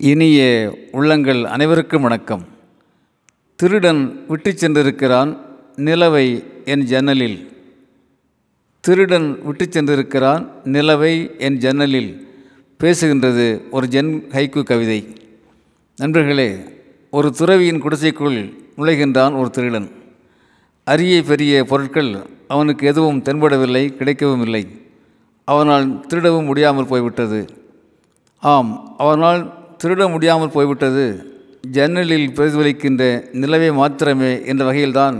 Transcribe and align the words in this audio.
இனிய 0.00 0.72
உள்ளங்கள் 0.92 1.44
அனைவருக்கும் 1.44 2.02
வணக்கம். 2.02 2.44
திருடன் 3.56 4.24
விட்டு 4.28 4.50
சென்றிருக்கிறான் 4.50 5.38
நிலவை 5.76 6.44
என் 6.64 6.84
ஜன்னலில். 6.84 7.52
திருடன் 8.80 9.42
விட்டு 9.42 9.64
சென்றிருக்கிறான் 9.64 10.48
நிலவை 10.64 11.38
என் 11.38 11.56
ஜன்னலில். 11.56 12.28
பேசுகின்றது 12.80 13.70
ஒரு 13.70 13.86
ஜென் 13.86 14.22
ஹைக்கு 14.30 14.62
கவிதை. 14.62 15.16
நண்பர்களே 15.96 16.56
ஒரு 17.10 17.32
துறவியின் 17.38 17.80
குடிசைக்குள் 17.80 18.52
நுழைகின்றான் 18.76 19.36
ஒரு 19.36 19.50
திருடன். 19.50 19.90
அரிய 20.84 21.22
பெரிய 21.22 21.64
பொருட்கள் 21.64 22.16
அவனுக்கு 22.48 22.86
எதுவும் 22.86 23.22
தென்படவில்லை 23.22 23.96
கிடைக்கவும் 23.96 24.40
இல்லை. 24.40 24.66
அவனால் 25.44 26.00
திருடவும் 26.00 26.44
முடியாமல் 26.44 26.86
போய்விட்டது. 26.86 27.48
ஆம் 28.40 28.94
அவனால் 28.98 29.57
திருட 29.80 30.10
முடியாமல் 30.10 30.50
போய்விட்டது. 30.50 31.04
ஜன்னலில் 31.70 32.32
பிரதிபலிக்கின்ற 32.36 33.02
நிலவே 33.32 33.70
மாத்திரமே 33.70 34.44
என்ற 34.44 34.64
வகையில்தான் 34.64 35.16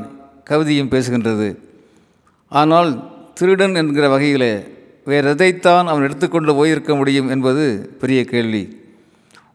கவிதையும் 0.50 0.90
பேசுகின்றது. 0.90 1.48
ஆனால் 2.48 2.90
திருடன் 3.34 3.74
என்கிற 3.74 4.08
வகையிலே 4.08 4.52
வேறு 5.04 5.28
எதைத்தான் 5.30 5.86
அவன் 5.86 6.02
எடுத்துக்கொண்டு 6.02 6.54
போயிருக்க 6.54 6.94
முடியும் 6.94 7.28
என்பது 7.28 7.64
பெரிய 8.00 8.24
கேள்வி. 8.24 8.62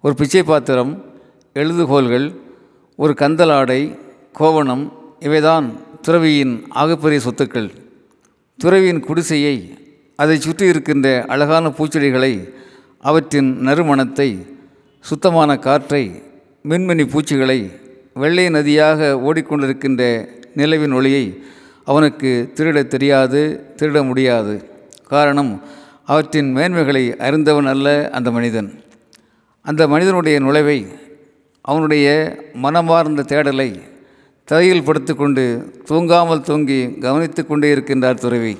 ஒரு 0.01 0.15
பிச்சை 0.15 0.43
பாத்திரம் 0.43 1.05
எழுதுகோல்கள் 1.53 2.27
ஒரு 2.95 3.13
கந்தலாடை 3.19 3.81
கோவணம் 4.39 4.85
இவைதான் 5.19 5.67
துறவியின் 6.01 6.63
ஆகப்பெரிய 6.75 7.19
சொத்துக்கள். 7.27 7.69
துறவியின் 8.59 8.99
குடிசையை 8.99 9.55
அதை 10.15 10.39
சுற்றி 10.39 10.65
இருக்கின்ற 10.65 11.07
அழகான 11.27 11.69
பூச்செடிகளை 11.69 12.33
அவற்றின் 12.99 13.61
நறுமணத்தை 13.61 14.29
சுத்தமான 15.07 15.59
காற்றை 15.59 16.23
மின்மினி 16.69 17.05
பூச்சிகளை 17.09 17.57
வெள்ளை 18.13 18.45
நதியாக 18.49 18.99
ஓடிக்கொண்டிருக்கின்ற 19.27 20.03
நிலவின் 20.55 20.93
ஒளியை 20.93 21.25
அவனுக்கு 21.85 22.51
திருட 22.55 22.87
தெரியாது 22.87 23.41
திருட 23.77 24.05
முடியாது. 24.05 24.53
காரணம் 25.07 25.61
அவற்றின் 26.05 26.55
மேன்மைகளை 26.55 27.15
அறிந்தவன் 27.15 27.65
அல்ல 27.65 28.09
அந்த 28.09 28.31
மனிதன். 28.31 28.69
அந்த 29.61 29.87
மனிதனுடைய 29.87 30.39
நுழைவை 30.39 30.87
அவனுடைய 31.61 32.07
மனமார்ந்த 32.53 33.25
தேடலை 33.27 33.69
தரையில் 34.45 34.83
படுத்துக்கொண்டு 34.83 35.43
தூங்காமல் 35.89 36.41
தூங்கி 36.41 36.79
கவனித்து 37.05 37.43
கொண்டே 37.45 37.73
இருக்கின்றார் 37.75 38.23
துறவி. 38.25 38.57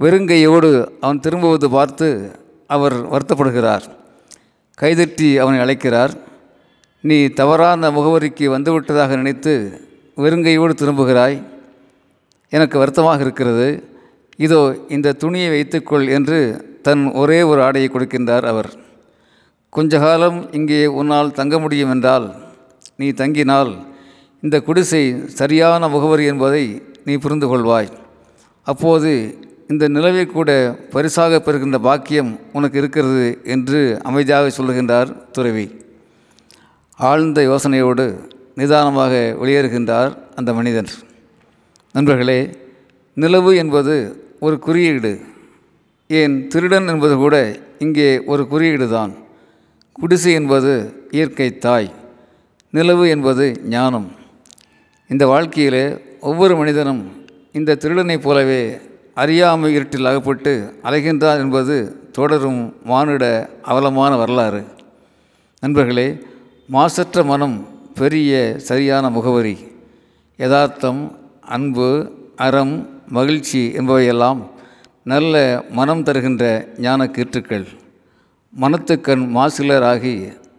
வெறுங்கையோடு 0.00 0.88
அவன் 1.00 1.20
திரும்புவது 1.20 1.70
பார்த்து 1.70 2.08
அவர் 2.66 2.96
வருத்தப்படுகிறார். 3.12 3.86
கைதட்டி 4.78 5.28
அவனை 5.42 5.58
அழைக்கிறார். 5.64 6.12
நீ 7.04 7.18
தவறான 7.40 7.90
முகவரிக்கு 7.96 8.46
வந்துவிட்டதாக 8.54 9.16
நினைத்து 9.20 9.52
வெறுங்கையோடு 10.24 10.74
திரும்புகிறாய். 10.80 11.36
எனக்கு 12.52 12.76
வருத்தமாக 12.82 13.24
இருக்கிறது. 13.26 13.68
இதோ 14.38 14.60
இந்த 14.96 15.16
துணியை 15.22 15.48
வைத்துக்கொள் 15.54 16.06
என்று 16.16 16.38
தன் 16.86 17.02
ஒரே 17.22 17.38
ஒரு 17.50 17.60
ஆடையை 17.66 17.88
கொடுக்கின்றார் 17.90 18.46
அவர். 18.52 18.70
கொஞ்ச 19.72 19.98
காலம் 20.04 20.38
இங்கே 20.58 20.80
உன்னால் 21.00 21.36
தங்க 21.38 21.54
முடியும் 21.64 21.90
என்றால் 21.94 22.26
நீ 23.00 23.08
தங்கினால் 23.20 23.72
இந்த 24.42 24.56
குடிசை 24.66 25.02
சரியான 25.40 25.88
முகவரி 25.94 26.24
என்பதை 26.32 26.64
நீ 27.06 27.14
புரிந்து 27.24 27.46
கொள்வாய் 27.50 27.90
அப்போது 28.66 29.10
இந்த 29.72 29.88
நிலவை 29.88 30.26
கூட 30.26 30.50
பரிசாக 30.90 31.40
பெறுகின்ற 31.40 31.78
பாக்கியம் 31.78 32.40
உனக்கு 32.52 32.78
இருக்கிறது 32.78 33.40
என்று 33.44 34.00
அமைதியாக 34.02 34.50
சொல்லுகின்றார் 34.56 35.30
துறவி. 35.30 35.66
ஆழ்ந்த 36.98 37.40
யோசனையோடு 37.42 38.06
நிதானமாக 38.54 39.36
வெளியேறுகின்றார் 39.42 40.12
அந்த 40.34 40.54
மனிதன். 40.54 40.88
நண்பர்களே 41.92 42.56
நிலவு 43.14 43.56
என்பது 43.56 43.94
ஒரு 44.40 44.58
குறியீடு. 44.58 45.20
ஏன் 46.06 46.48
திருடன் 46.48 46.88
என்பது 46.88 47.16
கூட 47.16 47.56
இங்கே 47.78 48.24
ஒரு 48.24 48.48
குறியீடு 48.48 48.88
தான் 48.88 49.12
குடிசை 49.92 50.32
என்பது 50.32 50.72
இயற்கை 51.10 51.58
தாய். 51.58 51.94
நிலவு 52.70 53.08
என்பது 53.08 53.60
ஞானம். 53.64 54.12
இந்த 55.08 55.26
வாழ்க்கையில் 55.26 55.82
ஒவ்வொரு 56.20 56.56
மனிதனும் 56.56 57.26
இந்த 57.52 57.74
திருடனைப் 57.74 58.22
போலவே 58.22 58.62
அறியாமை 59.20 59.72
இருட்டில் 59.72 60.04
அகப்பட்டு 60.04 60.52
அலைகின்றார் 60.84 61.38
என்பது 61.38 61.76
தொடரும் 62.12 62.60
மானுட 62.84 63.24
அவலமான 63.62 64.16
வரலாறு. 64.16 64.64
நண்பர்களே 65.60 66.22
மாசற்ற 66.66 67.24
மனம் 67.24 67.56
பெரிய 67.94 68.32
சரியான 68.58 69.10
முகவரி. 69.10 69.56
யதார்த்தம் 70.36 71.00
அன்பு 71.40 71.88
அறம் 72.36 72.74
மகிழ்ச்சி 73.08 73.72
என்பவையெல்லாம் 73.78 74.40
நல்ல 75.04 75.64
மனம் 75.70 76.02
தருகின்ற 76.02 76.44
ஞான 76.78 77.06
கீற்றுக்கள். 77.06 77.66
மனத்துக்கண் 78.60 79.24
மாசிலர் 79.38 79.86
ஆகி 79.92 80.14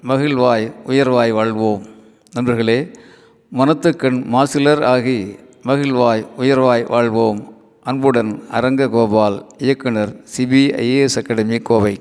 மகிழ்வாய் 0.07 0.73
உயர்வாய் 0.87 1.31
வாழ்வோம். 1.31 1.85
நண்பர்களே 2.31 2.91
மனத்துக்கண் 3.57 4.19
மாசிலர் 4.35 4.83
ஆகி 4.83 5.19
மகிழ்வாய் 5.63 6.25
உயர்வாய் 6.37 6.85
வாழ்வோம். 6.87 7.57
அன்புடன் 7.89 8.31
அரங்ககோபால் 8.57 9.37
இயக்குனர் 9.65 10.11
சிபிஐஏஎஸ் 10.33 11.17
அகாடமி 11.21 11.57
கோவை. 11.69 11.93